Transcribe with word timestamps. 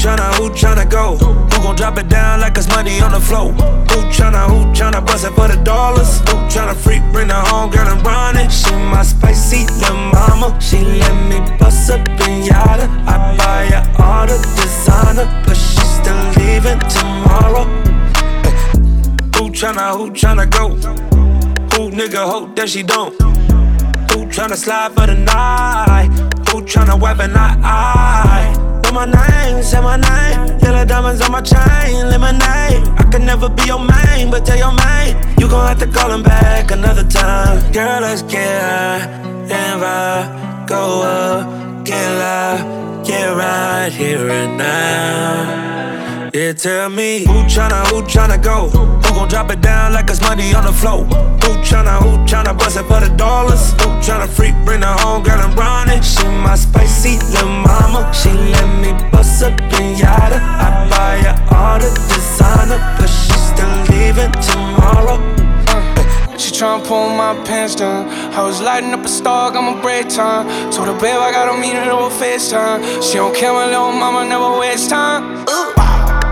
Tryna, 0.00 0.32
who 0.36 0.48
tryna 0.48 0.88
go? 0.88 1.16
Who 1.18 1.62
gon' 1.62 1.76
drop 1.76 1.98
it 1.98 2.08
down 2.08 2.40
like 2.40 2.56
it's 2.56 2.68
money 2.68 3.00
on 3.00 3.12
the 3.12 3.20
floor? 3.20 3.52
Who 3.52 3.98
tryna, 4.08 4.48
who 4.48 4.64
tryna 4.72 5.04
bust 5.04 5.26
it 5.26 5.32
for 5.34 5.46
the 5.46 5.62
dollars? 5.62 6.20
Who 6.20 6.36
tryna 6.48 6.74
freak, 6.74 7.02
bring 7.12 7.28
her 7.28 7.44
home, 7.52 7.70
girl, 7.70 7.86
and 7.86 8.04
run 8.04 8.38
it? 8.38 8.50
She 8.50 8.72
my 8.72 9.02
spicy 9.02 9.66
little 9.66 9.96
mama. 9.96 10.58
She 10.58 10.78
let 10.78 11.14
me 11.28 11.38
bust 11.58 11.90
up 11.90 12.00
in 12.26 12.44
yada. 12.44 12.88
I 13.06 13.36
buy 13.36 13.66
her 13.76 14.02
all 14.02 14.26
the 14.26 14.38
designer, 14.56 15.26
but 15.44 15.54
she 15.54 15.84
still 15.98 16.22
leaving 16.40 16.80
tomorrow. 16.88 17.64
Who 19.36 19.50
tryna, 19.52 19.96
who 19.98 20.10
tryna 20.12 20.48
go? 20.48 20.68
Who 21.76 21.90
nigga 21.90 22.24
hope 22.24 22.56
that 22.56 22.70
she 22.70 22.82
don't? 22.82 23.12
Who 24.12 24.24
tryna 24.32 24.56
slide 24.56 24.92
for 24.92 25.06
the 25.06 25.14
night? 25.14 26.08
Who 26.48 26.62
tryna 26.62 26.98
weapon 26.98 27.32
I? 27.36 28.69
Say 28.90 28.96
my 28.96 29.04
name, 29.04 29.62
say 29.62 29.80
my 29.80 29.96
name. 29.96 30.58
Yellow 30.58 30.84
diamonds 30.84 31.20
on 31.20 31.30
my 31.30 31.40
chain, 31.40 32.08
lemonade. 32.10 32.82
I 32.98 33.08
can 33.08 33.24
never 33.24 33.48
be 33.48 33.62
your 33.62 33.78
main, 33.78 34.32
but 34.32 34.44
tell 34.44 34.58
your 34.58 34.72
main. 34.72 35.14
You 35.38 35.48
gon' 35.48 35.64
have 35.68 35.78
to 35.78 35.86
call 35.86 36.10
him 36.10 36.24
back 36.24 36.72
another 36.72 37.04
time. 37.04 37.70
Girl, 37.70 38.00
let's 38.00 38.22
get 38.22 38.60
high 38.60 38.98
and 39.48 39.80
vibe. 39.80 40.66
Go 40.66 41.02
up, 41.02 41.84
get 41.84 42.10
loud, 42.18 43.06
get 43.06 43.28
right 43.28 43.92
here 43.92 44.28
and 44.28 44.58
now. 44.58 46.30
Yeah, 46.34 46.52
tell 46.54 46.90
me 46.90 47.24
who 47.26 47.44
tryna, 47.44 47.86
who 47.90 48.02
tryna 48.02 48.42
go? 48.42 48.99
Gon' 49.20 49.28
drop 49.28 49.50
it 49.50 49.60
down 49.60 49.92
like 49.92 50.08
it's 50.08 50.22
money 50.22 50.54
on 50.54 50.64
the 50.64 50.72
floor? 50.72 51.04
Who 51.04 51.52
tryna, 51.60 52.00
who 52.00 52.24
tryna 52.24 52.56
bust 52.56 52.78
it 52.78 52.84
for 52.84 53.00
the 53.00 53.14
dollars? 53.16 53.72
Who 53.72 53.88
tryna 54.00 54.26
freak, 54.26 54.54
bring 54.64 54.80
her 54.80 54.96
home, 55.04 55.22
girl, 55.22 55.38
and 55.38 55.52
run 55.58 55.90
it? 55.90 56.02
She 56.02 56.24
my 56.24 56.54
spicy 56.54 57.18
little 57.28 57.50
mama. 57.50 58.10
She 58.14 58.30
let 58.32 58.68
me 58.80 58.92
bust 59.12 59.42
up 59.42 59.52
in 59.76 59.98
yada. 59.98 60.40
I 60.40 60.88
buy 60.88 61.16
her 61.28 61.36
all 61.54 61.78
the 61.78 61.92
designer, 62.08 62.80
but 62.96 63.08
she 63.08 63.36
still 63.36 63.68
leaving 63.92 64.32
tomorrow. 64.40 65.20
She 66.38 66.52
tryna 66.56 66.86
pull 66.86 67.10
my 67.10 67.34
pants 67.44 67.74
down. 67.74 68.08
I 68.32 68.42
was 68.42 68.62
lighting 68.62 68.94
up 68.94 69.04
a 69.04 69.08
star, 69.08 69.50
got 69.50 69.60
my 69.60 69.78
break 69.82 70.08
time. 70.08 70.72
Told 70.72 70.88
her, 70.88 70.94
babe, 70.94 71.20
I 71.20 71.30
gotta 71.30 71.52
a 71.52 71.60
meeting 71.60 71.90
over 71.92 72.08
FaceTime. 72.08 73.02
She 73.02 73.18
don't 73.18 73.36
care, 73.36 73.52
my 73.52 73.66
little 73.66 73.92
mama 73.92 74.26
never 74.26 74.58
waste 74.58 74.88
time. 74.88 75.44
Ooh. 75.46 75.74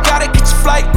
Gotta 0.08 0.32
get 0.32 0.48
your 0.48 0.60
flight 0.64 0.90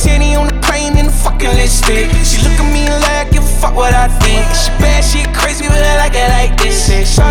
city 0.00 0.34
on 0.34 0.48
the 0.48 0.56
plane 0.64 0.96
in 0.96 1.06
the 1.06 1.12
fucking 1.12 1.52
lipstick. 1.60 2.08
She 2.24 2.40
look 2.40 2.56
at 2.56 2.68
me 2.72 2.88
like, 2.88 3.30
give 3.30 3.44
a 3.44 3.54
fuck 3.60 3.76
what 3.76 3.92
I 3.92 4.08
think. 4.24 4.48
She 4.56 4.72
bad, 4.80 5.04
she 5.04 5.20
crazy, 5.36 5.68
but 5.68 5.76
I 5.76 6.00
like 6.00 6.16
it 6.16 6.28
like 6.32 6.56
this. 6.56 6.88
Shawty 6.88 7.29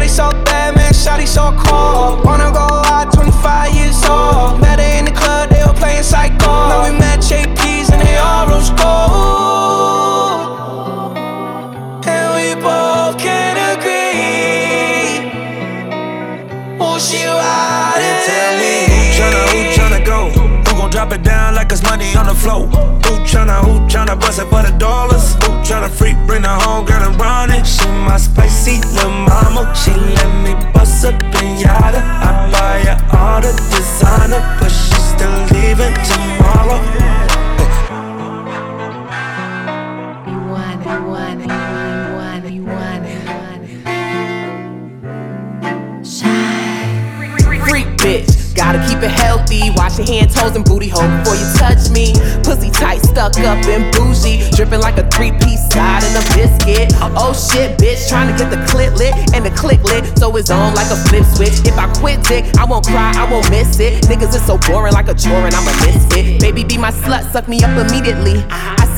three 55.19 55.31
piece 55.43 55.67
side 55.67 56.01
in 56.07 56.15
a 56.15 56.23
biscuit. 56.31 56.95
Oh 57.19 57.35
shit, 57.35 57.77
bitch. 57.77 58.07
Trying 58.07 58.31
to 58.31 58.35
get 58.41 58.49
the 58.49 58.61
clit 58.71 58.95
lit 58.97 59.13
and 59.35 59.45
the 59.45 59.51
click 59.51 59.83
lit. 59.83 60.17
So 60.17 60.33
it's 60.37 60.49
on 60.49 60.73
like 60.73 60.89
a 60.89 60.95
flip 60.95 61.25
switch. 61.25 61.59
If 61.67 61.77
I 61.77 61.91
quit 61.99 62.23
dick, 62.23 62.45
I 62.57 62.63
won't 62.63 62.85
cry, 62.85 63.11
I 63.13 63.29
won't 63.29 63.49
miss 63.49 63.79
it. 63.79 64.03
Niggas 64.05 64.33
is 64.33 64.45
so 64.45 64.57
boring 64.57 64.93
like 64.93 65.09
a 65.09 65.13
chore 65.13 65.45
and 65.45 65.53
I'm 65.53 65.67
a 65.67 65.75
misfit. 65.85 66.39
Baby, 66.39 66.63
be 66.63 66.77
my 66.77 66.91
slut, 66.91 67.29
suck 67.33 67.49
me 67.49 67.61
up 67.63 67.75
immediately. 67.77 68.39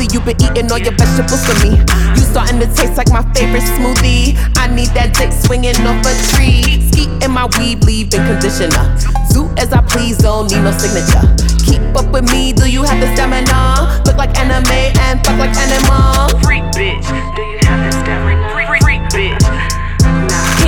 See 0.01 0.07
you 0.13 0.19
been 0.21 0.41
eating 0.41 0.71
all 0.71 0.79
your 0.79 0.97
vegetables 0.97 1.45
for 1.45 1.53
me. 1.61 1.77
You 1.77 2.25
starting 2.25 2.57
to 2.59 2.65
taste 2.73 2.97
like 2.97 3.11
my 3.11 3.21
favorite 3.37 3.61
smoothie. 3.77 4.33
I 4.57 4.65
need 4.65 4.89
that 4.97 5.13
dick 5.13 5.31
swinging 5.31 5.77
off 5.85 6.01
a 6.01 6.13
tree. 6.33 6.81
Skeet 6.89 7.21
in 7.21 7.29
my 7.29 7.45
weave, 7.59 7.83
leave 7.85 8.11
in 8.11 8.25
conditioner. 8.25 8.97
Zoo 9.29 9.53
as 9.61 9.71
I 9.71 9.81
please, 9.85 10.17
don't 10.17 10.49
need 10.49 10.65
no 10.65 10.73
signature. 10.73 11.21
Keep 11.69 11.93
up 11.93 12.09
with 12.11 12.25
me, 12.33 12.51
do 12.51 12.65
you 12.65 12.81
have 12.81 12.97
the 12.97 13.13
stamina? 13.13 14.01
Look 14.07 14.17
like 14.17 14.35
anime 14.41 14.73
and 15.05 15.21
fuck 15.21 15.37
like 15.37 15.53
animal. 15.53 16.33
Freak 16.41 16.65
bitch, 16.73 17.05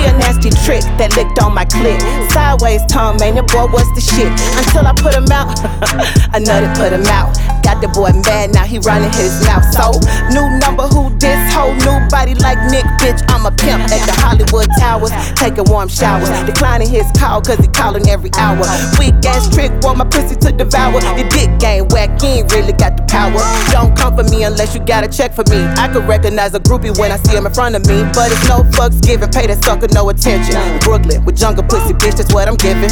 A 0.04 0.12
nasty 0.18 0.50
trick 0.64 0.84
that 1.00 1.16
licked 1.16 1.40
on 1.40 1.54
my 1.54 1.64
clit. 1.64 2.00
Sideways 2.30 2.84
tongue, 2.86 3.16
man, 3.18 3.34
that 3.36 3.48
boy 3.48 3.66
was 3.72 3.88
the 3.96 4.02
shit. 4.04 4.28
Until 4.60 4.86
I 4.86 4.92
put 4.92 5.14
him 5.16 5.30
out, 5.32 5.56
to 6.36 6.72
put 6.76 6.92
him 6.92 7.06
out. 7.08 7.32
Got 7.64 7.80
the 7.80 7.88
boy 7.88 8.12
mad, 8.28 8.52
now 8.52 8.64
he 8.64 8.78
running 8.84 9.12
his 9.16 9.40
mouth. 9.48 9.64
So, 9.72 9.96
new 10.28 10.44
number, 10.60 10.84
who 10.84 11.08
this 11.16 11.40
whole 11.52 11.72
new 11.72 11.96
body 12.12 12.34
like 12.36 12.60
Nick, 12.68 12.84
bitch. 13.00 13.24
I'm 13.32 13.46
a 13.48 13.52
pimp 13.56 13.88
at 13.88 14.04
the 14.04 14.12
Hollywood 14.20 14.68
Towers, 14.78 15.12
taking 15.40 15.64
warm 15.72 15.88
showers. 15.88 16.28
Declining 16.44 16.88
his 16.88 17.08
call, 17.16 17.40
cause 17.40 17.56
he 17.56 17.68
calling 17.68 18.08
every 18.08 18.28
hour. 18.36 18.60
Weak 19.00 19.16
ass 19.24 19.48
trick, 19.48 19.72
want 19.80 19.96
my 19.96 20.04
pussy 20.04 20.36
to 20.36 20.52
devour. 20.52 21.00
Your 21.16 21.28
dick 21.32 21.48
game 21.58 21.88
whack, 21.88 22.20
he 22.20 22.44
ain't 22.44 22.52
really 22.52 22.76
got 22.76 22.96
the 23.00 23.04
power. 23.08 23.40
Don't 23.72 23.96
come 23.96 24.12
for 24.12 24.24
me 24.28 24.44
unless 24.44 24.74
you 24.74 24.84
got 24.84 25.04
a 25.04 25.08
check 25.08 25.32
for 25.32 25.44
me. 25.48 25.64
I 25.80 25.88
could 25.88 26.04
recognize 26.04 26.52
a 26.52 26.60
groupie 26.60 26.92
when 26.98 27.10
I 27.10 27.16
see 27.16 27.36
him 27.36 27.46
in 27.46 27.54
front 27.54 27.74
of 27.74 27.86
me. 27.86 28.04
But 28.12 28.28
it's 28.28 28.44
no 28.48 28.60
fucks 28.76 29.00
given, 29.00 29.30
pay 29.30 29.46
that 29.46 29.64
sucker 29.64 29.88
no 29.94 30.08
attention. 30.10 30.58
Brooklyn 30.80 31.24
with 31.24 31.38
Junglepussy, 31.38 31.94
bitch, 31.94 32.18
that's 32.18 32.34
what 32.34 32.48
I'm 32.48 32.56
giving. 32.56 32.90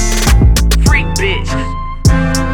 Freak 0.87 1.11
bitch. 1.19 1.51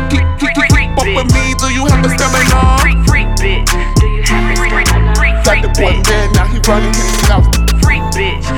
Keep, 0.08 0.24
keep, 0.40 0.56
keep, 0.56 0.72
keep 0.72 0.90
up 0.96 1.04
with 1.04 1.28
me, 1.36 1.52
do 1.60 1.68
you 1.68 1.84
have 1.84 2.00
the 2.00 2.08
stamina? 2.08 2.80
Freak, 2.80 2.96
freak 3.04 3.28
bitch. 3.36 3.68
Do 4.00 4.08
you 4.08 4.24
have 4.24 4.48
the 4.48 4.56
stamina? 4.56 5.14
Freak, 5.20 5.36
freak, 5.44 5.62
the 5.62 5.72
boy 5.76 6.00
dead, 6.02 6.32
now 6.32 6.48
he 6.48 6.58
running 6.64 6.96
his 6.96 7.28
mouth. 7.28 7.44
Freak 7.84 8.00
bitch. 8.16 8.48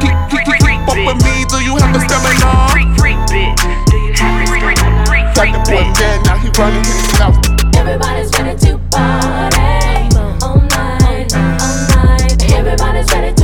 Keep, 0.00 0.16
keep, 0.32 0.44
keep, 0.48 0.60
keep 0.64 0.88
up 0.88 0.96
with 0.96 1.20
me, 1.20 1.44
do 1.52 1.60
you 1.60 1.76
have 1.76 1.92
the 1.92 2.00
stamina? 2.00 2.48
Freak, 2.72 2.88
freak 2.96 3.20
bitch. 3.28 3.60
Do 3.92 3.96
you 4.00 4.16
have 4.16 4.40
the 4.40 4.48
stamina? 4.56 5.04
Freak, 5.04 5.28
freak 5.36 5.52
bitch. 5.52 5.52
the 5.52 5.60
boy 5.68 5.84
dead, 6.00 6.16
now 6.24 6.40
he 6.40 6.48
running 6.56 6.84
his 6.88 7.12
mouth. 7.20 7.36
Everybody's 7.76 8.32
ready 8.40 8.56
to 8.56 8.80
party 8.88 10.16
all 10.40 10.56
night, 10.64 11.28
all 11.36 11.76
night. 11.92 12.40
Everybody's 12.56 13.12
ready 13.12 13.37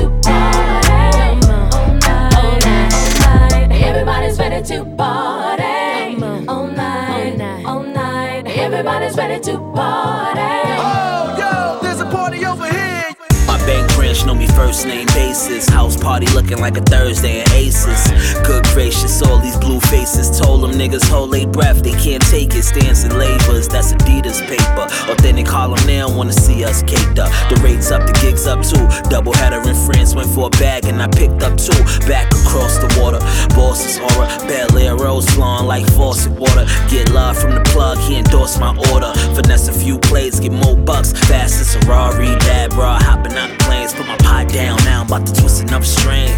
Everybody's 6.49 6.69
night, 6.69 7.65
all 7.67 7.83
night. 7.83 8.47
Everybody's 8.47 9.15
ready 9.15 9.39
to 9.41 9.59
party. 9.75 10.64
Know 14.23 14.35
me 14.35 14.47
first 14.47 14.87
name 14.87 15.07
basis. 15.09 15.69
House 15.69 15.99
party 15.99 16.27
looking 16.29 16.59
like 16.59 16.79
a 16.79 16.81
Thursday 16.81 17.41
in 17.41 17.51
Aces. 17.51 18.09
Good 18.47 18.65
gracious, 18.73 19.21
all 19.21 19.39
these 19.39 19.59
blue 19.59 19.81
faces. 19.81 20.41
Told 20.41 20.63
them 20.63 20.71
niggas 20.71 21.07
hold 21.07 21.33
their 21.33 21.47
breath, 21.47 21.83
they 21.83 21.93
can't 21.93 22.23
take 22.23 22.55
it. 22.55 22.63
Stands 22.63 23.05
and 23.05 23.19
labors, 23.19 23.69
that's 23.69 23.93
Adidas 23.93 24.41
paper. 24.49 24.89
Authentic 25.13 25.47
Harlem, 25.47 25.79
they 25.85 25.99
don't 25.99 26.17
wanna 26.17 26.33
see 26.33 26.65
us 26.65 26.83
caked 26.85 27.19
up. 27.19 27.29
The 27.51 27.61
rates 27.63 27.91
up, 27.91 28.07
the 28.07 28.13
gigs 28.23 28.47
up 28.47 28.63
too. 28.63 28.89
Double 29.11 29.35
header 29.35 29.61
in 29.69 29.77
France, 29.85 30.15
went 30.15 30.29
for 30.29 30.47
a 30.47 30.51
bag 30.57 30.87
and 30.87 31.03
I 31.03 31.09
picked 31.09 31.43
up 31.43 31.59
two. 31.59 31.77
Back 32.09 32.33
across 32.33 32.79
the 32.79 32.89
water, 32.99 33.21
bosses 33.55 33.99
aura. 33.99 34.27
Belaire 34.49 34.99
rose 34.99 35.29
flowing 35.35 35.67
like 35.67 35.87
faucet 35.93 36.33
water. 36.33 36.65
Get 36.89 37.11
love 37.11 37.37
from 37.37 37.57
the 37.57 37.63
plug, 37.73 37.99
he 37.99 38.17
endorsed 38.17 38.59
my 38.59 38.75
order. 38.91 39.13
Finesse 39.35 39.69
a 39.69 39.73
few 39.73 39.99
plays, 39.99 40.41
get 40.41 40.53
more 40.53 40.77
bucks. 40.77 41.13
Fast 41.29 41.61
as 41.61 41.77
Ferrari, 41.77 42.35
bad 42.47 42.71
bra, 42.71 42.99
put 44.05 44.09
my 44.09 44.17
pie 44.19 44.45
down, 44.45 44.77
now 44.85 45.01
I'm 45.01 45.07
about 45.07 45.27
to 45.27 45.33
twist 45.35 45.63
another 45.63 45.85
string. 45.85 46.31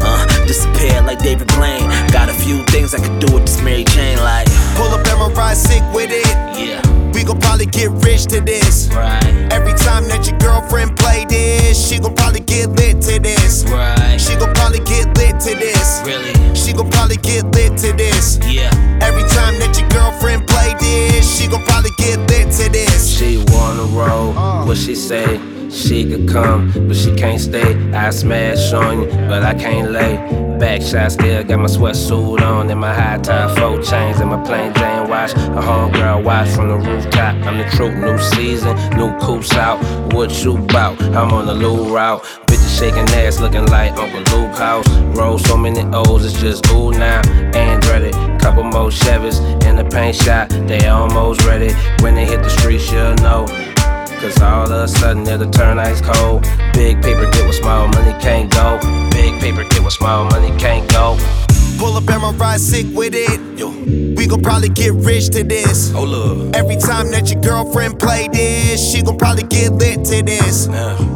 Uh, 0.00 0.46
disappear 0.46 1.02
like 1.02 1.18
David 1.18 1.48
Blaine. 1.48 1.88
Got 2.12 2.28
a 2.28 2.34
few 2.34 2.64
things 2.66 2.94
I 2.94 2.98
could 2.98 3.18
do 3.18 3.34
with 3.34 3.46
this 3.46 3.60
Mary 3.62 3.84
Jane, 3.84 4.18
like 4.18 4.46
pull 4.76 4.88
up 4.88 5.06
and 5.06 5.36
ride 5.36 5.56
sick 5.56 5.82
with 5.92 6.10
it. 6.10 6.26
Yeah, 6.56 6.80
we 7.12 7.24
gon' 7.24 7.40
probably 7.40 7.66
get 7.66 7.90
rich 8.04 8.26
to 8.26 8.40
this. 8.40 8.88
Right. 8.92 9.24
Every 9.52 9.72
time 9.72 10.06
that 10.08 10.26
your 10.28 10.38
girlfriend 10.38 10.96
play 10.96 11.24
this, 11.28 11.76
she 11.88 11.98
gon' 11.98 12.14
probably 12.14 12.40
get 12.40 12.70
lit 12.70 13.00
to 13.02 13.18
this. 13.18 13.64
Right. 13.68 14.18
She 14.18 14.36
gon' 14.36 14.54
probably 14.54 14.80
get 14.80 15.16
lit 15.16 15.40
to 15.40 15.54
this. 15.54 16.02
Really. 16.04 16.34
She 16.54 16.72
gon' 16.72 16.90
probably 16.90 17.16
get 17.16 17.44
lit 17.54 17.76
to 17.78 17.92
this. 17.92 18.38
Yeah. 18.46 18.70
Every 19.02 19.22
time 19.22 19.58
that 19.58 19.76
your 19.78 19.88
girlfriend 19.88 20.46
play 20.46 20.74
this, 20.78 21.26
she 21.26 21.48
gon' 21.48 21.64
probably 21.64 21.90
get 21.98 22.18
lit 22.30 22.52
to 22.58 22.70
this. 22.70 23.18
She 23.18 23.44
wanna 23.48 23.84
roll. 23.84 24.36
Uh. 24.38 24.64
What 24.66 24.76
she 24.76 24.94
say? 24.94 25.57
She 25.70 26.08
could 26.08 26.28
come, 26.28 26.72
but 26.88 26.96
she 26.96 27.14
can't 27.14 27.40
stay. 27.40 27.74
I 27.92 28.10
smash 28.10 28.72
on 28.72 29.02
you, 29.02 29.06
but 29.28 29.42
I 29.42 29.54
can't 29.54 29.90
lay. 29.90 30.16
Back 30.58 30.82
shot 30.82 31.12
still 31.12 31.44
got 31.44 31.60
my 31.60 31.66
sweatsuit 31.66 32.40
on 32.40 32.68
and 32.68 32.80
my 32.80 32.92
high 32.92 33.18
top 33.18 33.56
four 33.56 33.80
chains 33.80 34.18
and 34.18 34.30
my 34.30 34.42
plain 34.44 34.72
Jane 34.74 35.08
watch. 35.08 35.32
A 35.32 35.60
homegirl 35.60 36.24
watch 36.24 36.48
from 36.48 36.68
the 36.68 36.76
rooftop. 36.76 37.34
I'm 37.46 37.58
the 37.58 37.64
truth, 37.76 37.94
new 37.94 38.18
season, 38.18 38.76
new 38.96 39.16
coops 39.20 39.52
out. 39.52 39.78
What 40.12 40.42
you 40.42 40.58
bout? 40.58 41.00
I'm 41.00 41.32
on 41.32 41.46
the 41.46 41.54
low 41.54 41.94
route. 41.94 42.24
Bitches 42.46 42.78
shaking 42.78 43.08
ass, 43.20 43.38
looking 43.38 43.66
like 43.66 43.92
Uncle 43.92 44.20
Luke 44.36 44.56
house. 44.56 44.88
Roll 45.16 45.38
so 45.38 45.56
many 45.56 45.82
O's, 45.94 46.24
it's 46.24 46.40
just 46.40 46.66
ooh 46.72 46.90
now. 46.90 47.20
And 47.28 47.82
Andretti, 47.82 48.40
couple 48.40 48.64
more 48.64 48.88
Chevys 48.88 49.38
in 49.64 49.76
the 49.76 49.84
paint 49.84 50.16
shop. 50.16 50.48
They 50.48 50.88
almost 50.88 51.44
ready. 51.44 51.72
When 52.02 52.14
they 52.14 52.24
hit 52.24 52.42
the 52.42 52.50
streets, 52.50 52.90
you'll 52.90 53.14
know. 53.16 53.46
Cause 54.20 54.42
all 54.42 54.64
of 54.64 54.72
a 54.72 54.88
sudden 54.88 55.26
it'll 55.28 55.48
turn 55.48 55.78
ice 55.78 56.00
cold. 56.00 56.42
Big 56.74 57.00
paper 57.00 57.30
get 57.30 57.46
with 57.46 57.54
small 57.54 57.86
money 57.86 58.12
can't 58.20 58.50
go. 58.52 58.78
Big 59.12 59.32
paper 59.40 59.62
get 59.62 59.84
with 59.84 59.92
small 59.92 60.24
money 60.24 60.50
can't 60.58 60.90
go. 60.90 61.16
Pull 61.78 61.96
up 61.96 62.08
and 62.08 62.22
my 62.22 62.32
ride 62.32 62.60
sick 62.60 62.86
with 62.94 63.14
it. 63.14 63.58
Yo. 63.58 63.70
We 64.18 64.26
gon' 64.26 64.42
probably 64.42 64.68
get 64.68 64.92
rich 64.94 65.30
to 65.30 65.44
this. 65.44 65.92
Oh, 65.94 66.04
look. 66.04 66.54
Every 66.56 66.76
time 66.76 67.10
that 67.12 67.30
your 67.30 67.40
girlfriend 67.40 68.00
play 68.00 68.28
this, 68.28 68.80
she 68.90 69.02
gon' 69.02 69.16
probably 69.16 69.44
get 69.44 69.72
lit 69.72 70.04
to 70.06 70.22
this. 70.22 70.64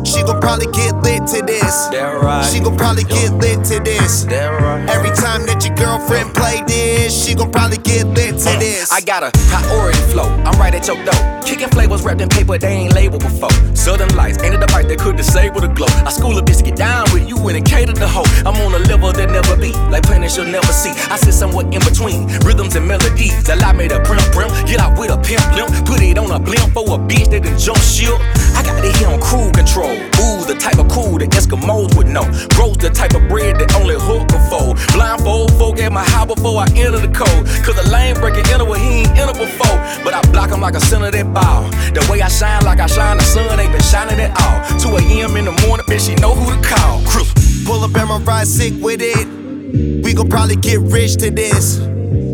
She 0.09 0.23
gon' 0.23 0.41
probably 0.41 0.67
get 0.67 0.95
lit 1.03 1.27
to 1.29 1.43
this. 1.45 1.89
That 1.89 2.23
right. 2.23 2.45
She 2.45 2.61
gon' 2.61 2.77
probably 2.77 3.05
get 3.05 3.33
lit 3.35 3.65
to 3.67 3.81
this. 3.81 4.25
That 4.25 4.49
right. 4.61 4.89
Every 4.89 5.11
time 5.11 5.47
that 5.47 5.65
your 5.65 5.75
girlfriend 5.75 6.35
play 6.35 6.63
this, 6.67 7.13
she 7.13 7.35
gon' 7.35 7.51
probably 7.51 7.79
get 7.79 8.07
lit 8.07 8.39
to 8.39 8.51
uh, 8.51 8.59
this. 8.59 8.93
I 8.93 9.01
got 9.01 9.23
a 9.23 9.31
priority 9.49 9.99
flow. 10.13 10.29
I'm 10.45 10.59
right 10.61 10.75
at 10.75 10.87
your 10.87 11.03
door. 11.05 11.43
Kicking 11.45 11.69
flavors 11.71 12.03
wrapped 12.03 12.21
in 12.21 12.29
paper 12.29 12.57
they 12.57 12.69
ain't 12.69 12.95
labeled 12.95 13.23
before. 13.23 13.51
Southern 13.75 14.15
lights 14.15 14.43
ain't 14.43 14.55
it 14.55 14.63
a 14.63 14.67
bite 14.69 14.89
that 14.89 14.99
could 14.99 15.17
disable 15.17 15.61
the 15.61 15.69
glow. 15.69 15.89
I 16.07 16.11
school 16.11 16.39
a 16.39 16.43
bitch 16.43 16.65
get 16.65 16.77
down 16.77 17.07
with 17.13 17.29
you 17.29 17.37
and 17.49 17.57
it 17.57 17.65
cater 17.65 17.93
the 17.93 18.07
hoe. 18.07 18.25
I'm 18.47 18.57
on 18.63 18.75
a 18.75 18.85
level 18.87 19.13
that 19.13 19.29
never 19.29 19.57
be 19.57 19.73
like 19.91 20.05
planets 20.05 20.39
you'll 20.43 20.53
never 20.53 20.73
see. 20.73 20.91
I 21.11 21.17
sit 21.17 21.35
somewhere 21.35 21.67
in 21.67 21.81
between 21.81 22.27
rhythms 22.43 22.75
and 22.77 22.87
melodies. 22.87 23.49
Allow 23.49 23.73
me 23.73 23.89
to 23.89 24.01
primp 24.03 24.27
primp. 24.35 24.51
Get 24.67 24.81
out 24.81 24.99
with 24.99 25.11
a 25.11 25.19
pimp 25.19 25.43
limp. 25.55 25.71
Put 25.87 26.03
it 26.03 26.19
on 26.19 26.31
a 26.31 26.39
blimp 26.39 26.73
for 26.75 26.85
a 26.95 26.99
bitch 26.99 27.31
that 27.31 27.43
done 27.43 27.59
jump 27.59 27.79
ship. 27.79 28.15
I 28.59 28.63
got 28.63 28.85
it 28.85 28.95
here 28.97 29.09
on 29.09 29.21
cruise 29.21 29.53
control. 29.53 29.93
Ooh, 29.93 30.43
the 30.45 30.57
type 30.59 30.79
of 30.79 30.89
cool 30.89 31.19
that 31.19 31.31
Eskimos 31.31 31.95
would 31.97 32.09
know. 32.09 32.25
Grows 32.55 32.79
the 32.79 32.91
type 32.91 33.15
of 33.15 33.29
bread 33.29 33.59
that 33.59 33.75
only 33.77 33.95
hook 33.95 34.29
can 34.29 34.43
fold. 34.51 34.79
Blindfold 34.93 35.53
folk 35.55 35.79
at 35.79 35.93
my 35.93 36.05
house 36.05 36.35
before 36.35 36.59
I 36.59 36.67
enter 36.75 36.99
the 36.99 37.13
code. 37.13 37.47
Cause 37.63 37.77
the 37.79 37.87
lane 37.91 38.17
breaking 38.17 38.47
enter 38.51 38.65
where 38.65 38.81
he 38.81 39.07
ain't 39.07 39.15
enter 39.17 39.37
before. 39.39 39.79
But 40.03 40.15
I 40.15 40.21
block 40.33 40.51
him 40.51 40.61
like 40.61 40.75
a 40.75 40.81
center 40.81 41.11
that 41.11 41.29
ball. 41.33 41.71
The 41.95 42.03
way 42.11 42.21
I 42.23 42.29
shine 42.29 42.65
like 42.65 42.81
I 42.81 42.87
shine, 42.87 43.19
the 43.19 43.25
sun 43.25 43.59
ain't 43.61 43.73
been 43.73 43.83
shining 43.83 44.19
at 44.19 44.33
all. 44.43 44.59
2 44.81 44.97
a.m. 44.97 45.37
in 45.37 45.45
the 45.45 45.55
morning, 45.67 45.87
bitch, 45.87 46.09
she 46.09 46.15
know 46.17 46.35
who 46.35 46.51
to 46.51 46.61
call. 46.67 47.01
Crew. 47.07 47.27
Pull 47.65 47.85
up 47.85 47.95
and 47.95 48.09
my 48.09 48.19
ride 48.19 48.49
sick 48.49 48.75
with 48.83 49.01
it. 49.01 49.42
We 49.73 50.13
gon' 50.13 50.29
probably 50.29 50.57
get 50.57 50.81
rich 50.81 51.17
to 51.17 51.31
this. 51.31 51.79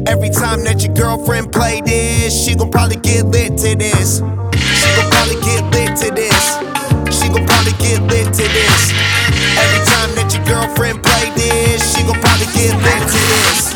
Every 0.09 0.29
time 0.31 0.65
that 0.65 0.83
your 0.83 0.93
girlfriend 0.95 1.53
play 1.53 1.81
this, 1.81 2.35
she 2.35 2.57
gon' 2.57 2.73
probably 2.73 2.97
get 2.97 3.27
lit 3.27 3.57
to 3.59 3.77
this. 3.77 4.19
She 4.19 4.89
gon' 4.97 5.11
probably 5.11 5.39
get 5.47 5.63
lit 5.71 5.97
to 6.03 6.11
this. 6.11 6.59
She 7.15 7.29
gon' 7.29 7.47
probably 7.47 7.73
get 7.79 8.03
lit 8.11 8.27
to 8.35 8.43
this. 8.43 8.91
Every 9.55 9.83
time 9.87 10.11
that 10.19 10.35
your 10.35 10.45
girlfriend 10.47 11.01
play 11.05 11.31
this, 11.37 11.95
she 11.95 12.03
gon' 12.03 12.19
probably 12.19 12.47
get 12.59 12.75
lit 12.83 13.07
to 13.07 13.21
this. 13.31 13.68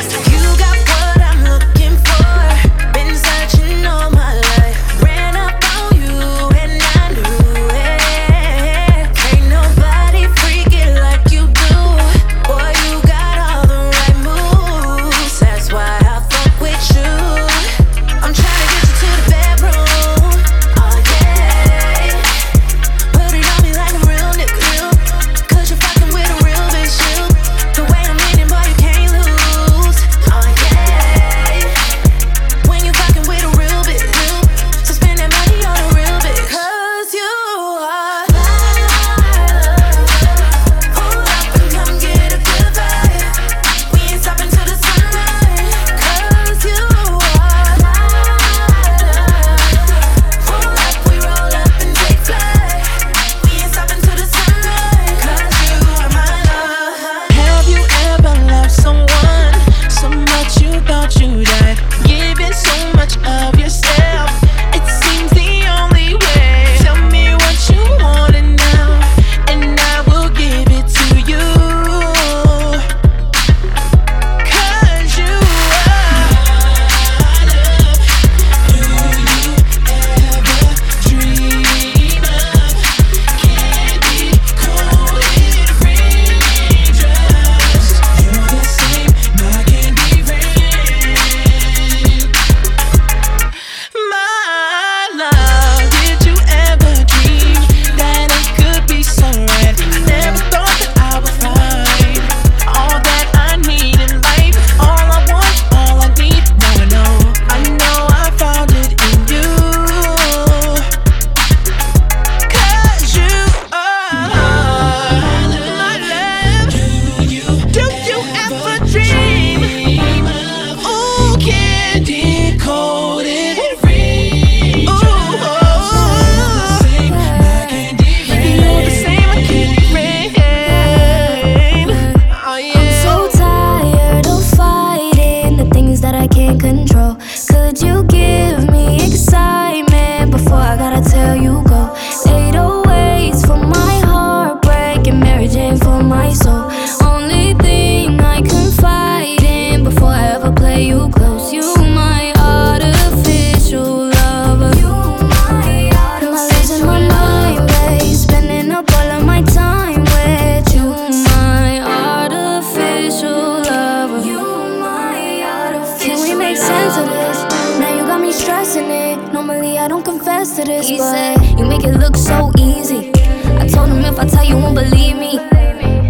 This, 170.60 170.88
he 170.88 170.98
but 170.98 171.58
you 171.58 171.64
make 171.64 171.82
it 171.84 171.96
look 171.96 172.14
so 172.16 172.52
easy. 172.58 173.10
I 173.56 173.66
told 173.66 173.88
him 173.88 174.04
if 174.04 174.18
I 174.18 174.26
tell 174.26 174.44
you, 174.44 174.56
won't 174.56 174.74
believe 174.74 175.16
me. 175.16 175.38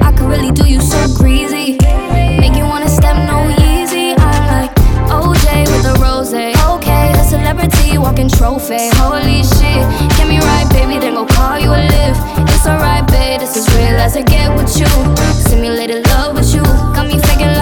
I 0.02 0.12
could 0.16 0.28
really 0.28 0.50
do 0.50 0.66
you 0.66 0.80
so 0.80 0.98
greasy, 1.16 1.78
make 2.40 2.56
you 2.56 2.64
wanna 2.64 2.88
step 2.88 3.16
no 3.30 3.48
easy. 3.70 4.14
I'm 4.18 4.44
like 4.50 4.74
OJ 5.06 5.70
with 5.70 5.86
a 5.86 5.94
rose. 6.02 6.34
Okay, 6.34 7.12
a 7.14 7.24
celebrity 7.24 7.98
walking 7.98 8.28
trophy. 8.28 8.90
Holy 8.98 9.44
shit, 9.44 9.82
get 10.18 10.26
me 10.26 10.38
right, 10.38 10.66
baby, 10.70 10.98
then 10.98 11.14
go 11.14 11.24
call 11.24 11.58
you 11.58 11.70
a 11.70 11.80
lift. 11.94 12.20
It's 12.50 12.66
alright, 12.66 13.06
babe, 13.06 13.40
this 13.40 13.56
is 13.56 13.68
real 13.76 13.96
as 14.00 14.16
I 14.16 14.22
get 14.22 14.50
with 14.56 14.76
you. 14.76 14.90
Simulated 15.48 16.04
love 16.08 16.34
with 16.34 16.52
you, 16.52 16.62
got 16.94 17.06
me 17.06 17.18
faking 17.20 17.54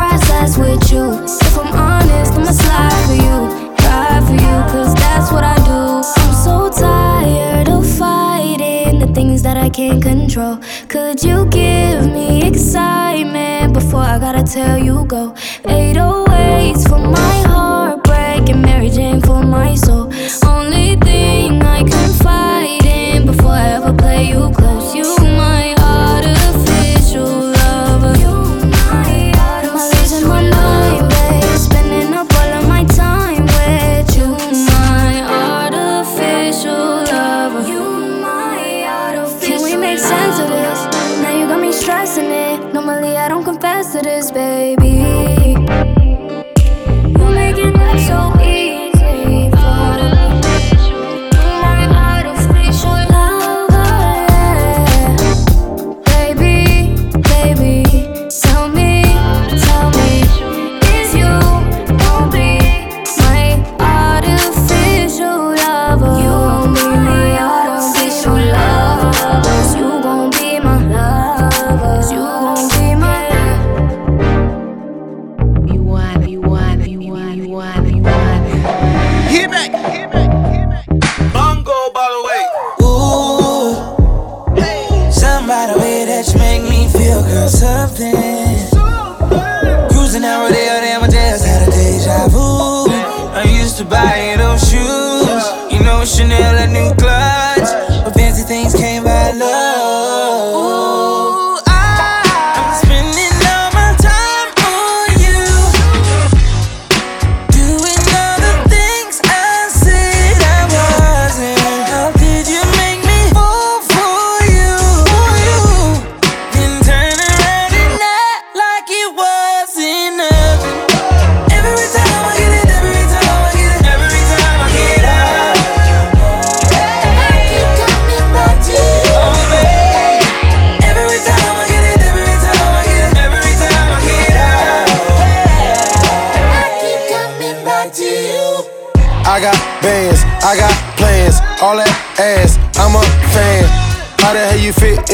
process 0.00 0.56
with 0.56 0.90
you. 0.90 1.06
If 1.46 1.58
I'm 1.58 1.72
honest, 1.74 2.32
I'ma 2.32 2.52
slide 2.64 3.00
for 3.06 3.16
you, 3.24 3.36
ride 3.84 4.22
for 4.26 4.38
you, 4.46 4.56
cause 4.72 4.94
that's 4.94 5.28
what 5.30 5.44
I 5.44 5.56
do. 5.70 5.80
I'm 6.22 6.34
so 6.46 6.56
tired 6.84 7.68
of 7.68 7.84
fighting 7.98 8.98
the 8.98 9.10
things 9.16 9.42
that 9.42 9.58
I 9.58 9.68
can't 9.68 10.02
control. 10.02 10.58
Could 10.88 11.22
you 11.22 11.44
give 11.60 12.06
me 12.16 12.42
excitement 12.50 13.74
before 13.74 14.06
I 14.14 14.18
gotta 14.18 14.42
tell 14.42 14.78
you 14.78 15.04
go? 15.04 15.34
808s 15.64 16.49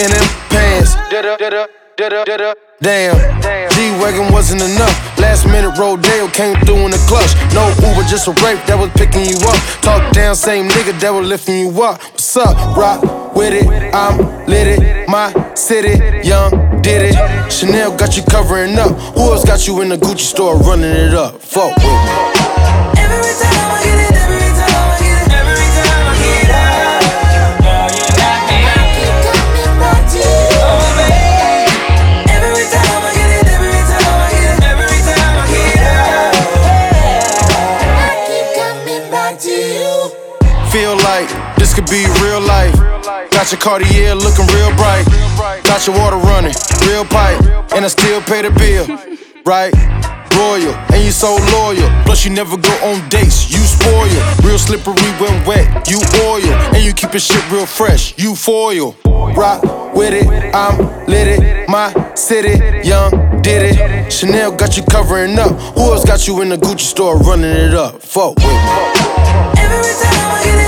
in 0.07 0.13
them 0.13 0.29
pants? 0.49 0.95
Damn, 2.81 3.17
G-Wagon 3.73 4.33
wasn't 4.33 4.63
enough. 4.63 5.19
Last 5.19 5.47
minute 5.47 5.77
Rodeo 5.79 6.29
came 6.29 6.55
through 6.65 6.85
in 6.85 6.91
the 6.91 7.03
clutch. 7.09 7.33
No 7.55 7.67
Uber, 7.89 8.07
just 8.07 8.29
a 8.29 8.33
rape 8.45 8.63
that 8.67 8.77
was 8.79 8.91
picking 8.91 9.25
you 9.25 9.39
up. 9.49 9.59
Talk 9.81 10.13
down, 10.13 10.37
same 10.37 10.69
nigga 10.69 10.99
that 11.01 11.11
was 11.11 11.27
lifting 11.27 11.59
you 11.59 11.83
up. 11.83 12.01
What's 12.03 12.37
up? 12.37 12.77
Rock 12.77 13.35
with 13.35 13.55
it, 13.55 13.67
I'm 13.95 14.19
lit 14.47 14.67
it. 14.79 15.09
My 15.09 15.33
city, 15.55 15.99
young, 16.27 16.51
did 16.83 17.15
it. 17.15 17.51
Chanel 17.51 17.97
got 17.97 18.17
you 18.17 18.23
covering 18.25 18.79
up. 18.79 18.93
Who 19.17 19.33
else 19.33 19.45
got 19.45 19.67
you 19.67 19.81
in 19.81 19.89
the 19.89 19.97
Gucci 19.97 20.21
store 20.21 20.57
running 20.59 20.93
it 20.93 21.15
up? 21.15 21.41
Fuck 21.41 21.75
with 21.77 21.87
me. 21.87 23.46
Could 41.77 41.91
be 41.91 42.09
real 42.25 42.41
life. 42.41 42.75
Got 43.31 43.53
your 43.53 43.61
Cartier 43.61 44.15
looking 44.15 44.47
real 44.57 44.73
bright. 44.81 45.05
Got 45.65 45.87
your 45.87 45.95
water 45.99 46.17
running, 46.17 46.55
real 46.89 47.05
pipe. 47.05 47.39
And 47.77 47.85
I 47.85 47.89
still 47.89 48.23
pay 48.23 48.41
the 48.41 48.51
bill, 48.51 48.87
right? 49.45 49.75
Royal, 50.33 50.75
and 50.93 51.05
you 51.05 51.11
so 51.13 51.37
loyal. 51.53 51.89
Plus, 52.05 52.25
you 52.25 52.31
never 52.31 52.57
go 52.57 52.73
on 52.83 53.07
dates, 53.09 53.51
you 53.51 53.61
spoil. 53.61 54.09
Real 54.43 54.59
slippery 54.59 55.11
when 55.21 55.37
wet, 55.45 55.89
you 55.89 56.01
oil. 56.25 56.53
And 56.73 56.83
you 56.83 56.95
keep 56.95 57.13
your 57.13 57.21
shit 57.21 57.45
real 57.51 57.67
fresh, 57.67 58.17
you 58.19 58.35
foil. 58.35 58.97
Rock 59.05 59.63
with 59.95 60.15
it, 60.15 60.27
I'm 60.55 60.79
lit 61.07 61.29
it. 61.29 61.69
My 61.69 61.93
city, 62.15 62.89
young, 62.89 63.11
did 63.43 63.77
it. 63.77 64.11
Chanel 64.11 64.53
got 64.53 64.77
you 64.79 64.83
covering 64.85 65.39
up. 65.39 65.53
Who 65.77 65.93
else 65.93 66.05
got 66.07 66.27
you 66.27 66.41
in 66.41 66.49
the 66.49 66.57
Gucci 66.57 66.81
store 66.81 67.19
running 67.19 67.51
it 67.51 67.75
up? 67.75 68.03
Fuck 68.03 68.37
with 68.37 68.47
me. 68.47 68.97
Every 69.59 69.93
time 70.01 70.31
I 70.33 70.43
get 70.45 70.59
it, 70.61 70.66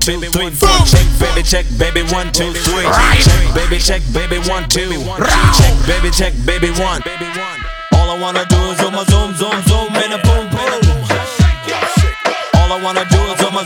check, 0.00 1.66
baby, 1.78 2.02
one, 2.12 2.32
two. 2.32 2.52
Check, 2.52 3.54
baby, 3.54 3.78
check, 3.78 4.02
baby, 4.12 4.38
one. 4.48 4.68
two. 4.68 4.90
Check, 4.92 5.74
Baby 5.86 6.10
check, 6.10 6.32
baby 6.44 6.70
one. 6.80 7.02
All 7.94 8.10
I 8.10 8.18
wanna 8.20 8.44
do 8.46 8.56
is 8.70 8.78
zoom, 8.78 8.94
zoom, 9.06 9.34
zoom, 9.34 9.62
zoom, 9.66 9.88
and 9.96 10.12
a 10.14 10.18
boom, 10.18 10.48
boom. 10.50 10.82
All 12.54 12.72
I 12.72 12.80
wanna 12.82 13.04
do 13.08 13.20
is 13.32 13.38
zoom, 13.38 13.56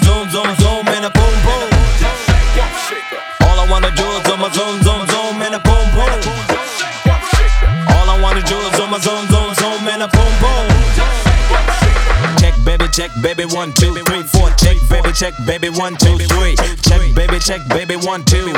baby, 13.23 13.45
one, 13.45 13.73
two, 13.73 13.95
three, 13.95 14.23
four. 14.23 14.51
Check, 14.57 14.77
baby, 14.89 15.13
check, 15.13 15.35
baby, 15.47 15.69
one, 15.71 15.97
two, 15.97 16.17
three. 16.19 16.57
Check, 16.83 17.15
baby, 17.15 17.39
check, 17.39 17.61
baby, 17.69 17.97
one, 17.97 18.25
two. 18.25 18.53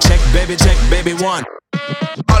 Check, 0.00 0.20
baby, 0.32 0.56
check, 0.56 0.78
baby, 0.90 1.14
one. 1.14 1.44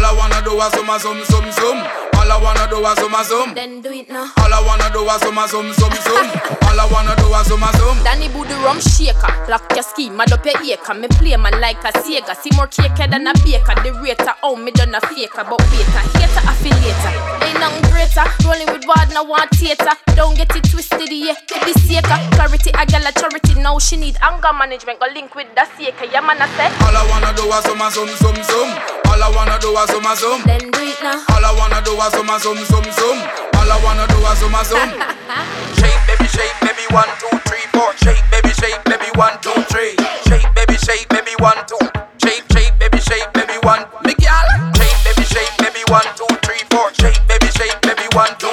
All 0.04 0.12
I 0.12 0.18
wanna 0.18 0.44
do 0.44 0.52
is 0.60 0.72
zoom, 0.76 0.84
zoom, 1.00 1.24
zoom, 1.24 1.50
zoom. 1.52 1.78
All 2.20 2.28
I 2.30 2.36
wanna 2.36 2.68
do 2.68 2.76
is 2.84 2.92
zoom, 3.00 3.16
zoom. 3.24 3.54
Then 3.54 3.80
do 3.80 3.88
it 3.88 4.10
now. 4.10 4.28
All 4.36 4.52
I 4.52 4.60
wanna 4.60 4.92
do 4.92 5.00
is 5.00 5.16
zoom, 5.16 5.40
zoom, 5.48 5.72
zoom, 5.72 5.96
zoom. 6.04 6.28
All 6.68 6.76
I 6.76 6.84
wanna 6.92 7.16
do 7.16 7.32
is 7.32 7.48
zoom, 7.48 7.64
zoom. 7.80 7.96
Danny 8.04 8.28
Booty 8.28 8.52
rum 8.60 8.84
shaker, 8.84 9.32
lock 9.48 9.64
your 9.72 9.82
ski, 9.82 10.10
mad 10.10 10.30
up 10.30 10.44
your 10.44 10.60
acre. 10.60 10.92
Me 10.92 11.08
play 11.08 11.34
man 11.40 11.58
like 11.58 11.80
a 11.88 11.90
Sega, 12.04 12.36
see 12.36 12.52
more 12.52 12.66
cake 12.66 12.92
than 13.00 13.26
a 13.26 13.32
baker. 13.48 13.72
The 13.80 13.96
rater, 14.04 14.36
oh 14.42 14.56
me 14.56 14.72
done 14.72 14.94
a 14.94 15.00
faker, 15.00 15.40
but 15.48 15.64
waiter, 15.72 16.04
hater, 16.20 16.44
affiliator. 16.52 17.12
Ain't 17.40 17.58
nothing 17.64 17.88
greater, 17.88 18.28
rolling 18.44 18.68
with 18.76 18.84
wad, 18.84 19.08
no 19.14 19.24
want 19.24 19.48
theater. 19.56 19.96
Don't 20.12 20.36
get 20.36 20.54
it 20.54 20.68
twisted, 20.68 21.00
yeah, 21.08 21.32
be 21.64 21.72
saker. 21.80 22.20
Clarity, 22.36 22.76
I 22.76 22.84
got 22.84 23.08
a 23.08 23.12
charity, 23.16 23.56
now 23.56 23.78
she 23.78 23.96
need 23.96 24.20
anger 24.20 24.52
management. 24.52 25.00
Go 25.00 25.06
link 25.14 25.34
with 25.34 25.48
the 25.56 25.64
saker, 25.80 26.04
yeah 26.12 26.20
man 26.20 26.36
I 26.44 26.46
say. 26.60 26.68
All 26.84 26.92
I 26.92 27.08
wanna 27.08 27.32
do 27.32 27.48
is 27.48 27.64
zoom, 27.64 27.80
zoom, 27.88 28.12
zoom, 28.20 28.36
zoom. 28.44 28.68
All 29.08 29.22
I 29.22 29.30
wanna 29.30 29.58
do 29.60 29.70
is 29.78 29.93
zoom, 29.94 30.16
zoom. 30.16 30.42
Then 30.42 30.70
do 30.70 30.80
it 30.82 30.98
now. 31.02 31.22
All 31.30 31.44
I 31.44 31.52
wanna 31.54 31.78
do 31.86 31.94
is 31.94 32.10
zoom, 32.10 32.26
zoom, 32.42 32.58
zoom, 32.66 32.86
zoom. 32.98 33.18
All 33.54 33.70
I 33.70 33.78
wanna 33.86 34.06
do 34.10 34.18
is 34.26 34.38
zoom, 34.42 34.54
zoom. 34.66 34.90
shake, 35.78 36.00
baby, 36.10 36.26
shake, 36.26 36.56
baby, 36.66 36.86
one, 36.90 37.10
two, 37.22 37.30
three, 37.46 37.62
four. 37.70 37.94
Shake, 38.02 38.22
baby, 38.30 38.50
shake, 38.58 38.82
baby, 38.90 39.06
one, 39.14 39.38
two, 39.38 39.54
three. 39.70 39.94
Shake, 40.26 40.46
baby, 40.58 40.74
shake, 40.82 41.06
baby, 41.14 41.34
one, 41.38 41.58
two. 41.70 41.78
Shake, 42.18 42.42
shake, 42.50 42.74
baby, 42.82 42.98
shake, 42.98 43.30
baby, 43.34 43.54
one. 43.62 43.86
Me. 44.02 44.14
Shake, 44.18 44.98
baby, 45.06 45.24
shake, 45.30 45.54
baby, 45.62 45.82
one, 45.88 46.06
two, 46.18 46.26
three, 46.42 46.62
four. 46.74 46.90
Shake, 46.98 47.20
baby, 47.30 47.48
shake, 47.54 47.78
baby, 47.82 48.06
one, 48.18 48.34
two, 48.42 48.50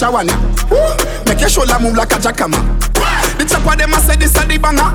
no 0.00 0.08
come 0.08 0.24
a 0.24 0.24
one. 0.24 0.26
Make 1.26 1.40
your 1.40 1.48
shoulder 1.48 1.76
move 1.80 1.96
like 1.96 2.12
a 2.12 2.16
jackhammer. 2.16 2.60
The 3.36 3.44
chopper 3.44 3.76
them 3.76 3.92
a 3.92 4.00
say 4.00 4.16
this 4.16 4.36
a 4.40 4.46
the 4.48 4.56
banger. 4.56 4.88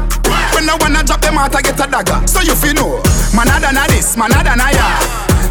When 0.54 0.70
I 0.70 0.78
wanna 0.82 1.04
drop 1.04 1.22
them 1.22 1.38
out, 1.38 1.54
I 1.54 1.62
get 1.62 1.78
a 1.78 1.86
dagger. 1.86 2.26
So 2.26 2.42
you 2.42 2.56
feel 2.56 2.74
know, 2.74 3.02
man 3.38 3.50
other 3.50 3.70
than 3.70 3.86
this, 3.94 4.18
man 4.18 4.34
other 4.34 4.50
than 4.50 4.62
ya. 4.74 4.88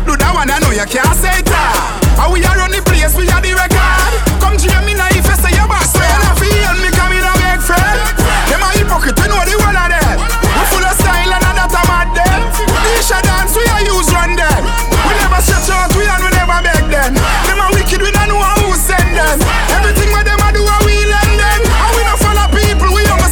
Do 0.07 0.19
that 0.19 0.33
one, 0.35 0.51
I 0.51 0.59
know 0.59 0.75
you 0.75 0.85
can't 0.91 1.15
say 1.15 1.39
it. 1.39 1.49
Ah. 1.55 1.95
How 2.19 2.33
we 2.35 2.43
are 2.43 2.59
on 2.59 2.71
the 2.71 2.83
place, 2.83 3.15
we 3.15 3.31
are 3.31 3.41
the 3.41 3.55
record. 3.55 4.13
Come 4.43 4.59
to 4.59 4.69
me 4.87 4.99
now 4.99 5.09
if 5.15 5.23
you 5.23 5.37
say 5.39 5.55
your 5.55 5.71
boss. 5.71 5.93
So 5.95 6.03
you 6.03 6.19
not 6.19 6.35
feel 6.35 6.75
me 6.83 6.91
coming 6.91 7.23
a 7.23 7.33
big 7.39 7.61
friend. 7.63 8.01
Them 8.51 8.63
a 8.65 8.69
hypocrite, 8.75 9.19
we 9.23 9.27
know 9.31 9.43
the 9.47 9.55
one 9.63 9.79
of 9.79 9.87
them. 9.87 10.19
We 10.19 10.63
full 10.71 10.83
of 10.83 10.95
style 10.99 11.31
and 11.31 11.47
a 11.47 11.51
that 11.63 11.75
a 11.75 11.83
mad 11.87 12.11
them. 12.11 12.41
These 12.83 13.13
a 13.15 13.19
dance, 13.23 13.55
we 13.55 13.65
a 13.65 13.77
use 13.87 14.11
run 14.11 14.35
them. 14.35 14.63
We 15.07 15.13
never 15.21 15.41
stretch 15.43 15.71
out, 15.71 15.95
we 15.95 16.07
and 16.07 16.23
we 16.27 16.31
never 16.35 16.59
beg 16.59 16.85
them. 16.91 17.13
Them 17.15 17.61
a 17.63 17.67
wicked, 17.75 18.03
we 18.03 18.11
don't 18.11 18.24
send 18.24 18.24
them. 19.39 19.49
Everything 19.79 20.11
what 20.13 20.25
them 20.25 20.39
a 20.39 20.53
do, 20.53 20.63
a 20.63 20.77
we 20.85 20.95
learn 21.07 21.31
them. 21.37 21.61
And 21.67 21.91
we 21.97 22.03
no 22.07 22.15
follow 22.19 22.47
people, 22.55 22.91
we 22.95 23.03
have 23.07 23.21
a 23.21 23.31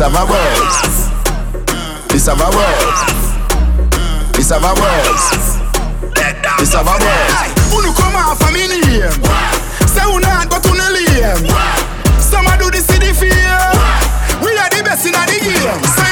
our 0.00 0.26
words. 0.26 1.08
It's 2.14 2.28
our 2.28 2.36
words. 2.36 3.00
It's 4.38 4.52
our 4.52 4.74
words. 4.74 5.24
It's 6.60 6.74
our 6.74 6.84
words. 6.84 7.38
Unu 7.72 7.90
come 7.96 8.16
out 8.16 8.38
me 8.52 8.68
name. 8.68 9.10
Say 9.86 10.04
una 10.06 10.42
and 10.42 10.50
go 10.50 10.58
to 10.60 10.72
lame. 10.94 11.48
Some 12.20 12.46
a 12.46 12.56
do 12.58 12.70
this 12.70 12.86
city 12.86 13.12
fear. 13.12 13.58
We 14.42 14.56
are 14.56 14.70
the 14.70 14.82
best 14.84 15.06
in 15.06 15.12
the 15.12 15.24
game. 15.26 15.82
So 15.84 16.08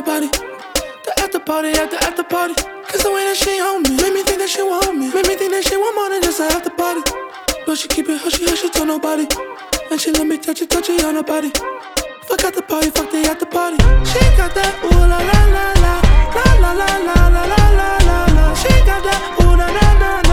on 0.00 0.02
her 0.02 0.02
body. 0.02 0.28
The 1.04 1.12
after 1.20 1.40
party, 1.40 1.72
the 1.72 1.98
after 2.02 2.22
party. 2.24 2.54
Cause 2.88 3.02
the 3.02 3.12
way 3.12 3.24
that 3.24 3.36
she 3.36 3.60
on 3.60 3.82
me 3.82 3.90
made 3.96 4.12
me 4.12 4.22
think 4.22 4.38
that 4.38 4.48
she 4.48 4.62
want 4.62 4.96
me. 4.96 5.12
Made 5.12 5.26
me 5.26 5.36
think 5.36 5.52
that 5.52 5.64
she 5.64 5.76
want 5.76 5.94
more 5.94 6.08
than 6.08 6.22
just 6.22 6.40
a 6.40 6.44
after 6.44 6.70
party. 6.70 7.02
But 7.66 7.78
she 7.78 7.88
keep 7.88 8.08
it 8.08 8.20
hushy 8.20 8.44
hushy 8.44 8.68
tell 8.70 8.86
nobody. 8.86 9.26
And 9.90 10.00
she 10.00 10.10
let 10.12 10.26
me 10.26 10.38
touch 10.38 10.62
it, 10.62 10.70
touch 10.70 10.88
it 10.88 11.04
on 11.04 11.14
her 11.14 11.22
body. 11.22 11.50
Fuck 12.26 12.44
at 12.44 12.54
the 12.54 12.62
party, 12.62 12.90
fuck 12.90 13.10
the 13.10 13.18
after 13.28 13.46
party. 13.46 13.76
She 14.06 14.20
got 14.36 14.54
that 14.54 14.72
ooh 14.84 15.04
la 15.10 15.18
la 15.20 15.40
la 15.54 15.64
la. 15.84 15.94
La 16.36 16.46
la 16.62 16.70
la 16.72 16.90
la 17.08 17.16
la 17.28 17.42
la 17.44 17.64
la 18.08 18.18
la. 18.36 18.54
She 18.54 18.72
got 18.84 19.02
that 19.04 19.20
ooh 19.42 19.56
na 19.56 19.68
na. 19.68 19.86
Na 20.00 20.29